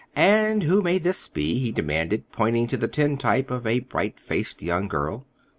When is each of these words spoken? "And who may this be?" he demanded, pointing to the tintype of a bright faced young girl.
"And 0.15 0.63
who 0.63 0.81
may 0.81 0.97
this 0.97 1.27
be?" 1.27 1.59
he 1.59 1.71
demanded, 1.71 2.23
pointing 2.31 2.65
to 2.69 2.75
the 2.75 2.87
tintype 2.87 3.51
of 3.51 3.67
a 3.67 3.81
bright 3.81 4.19
faced 4.19 4.63
young 4.63 4.87
girl. 4.87 5.27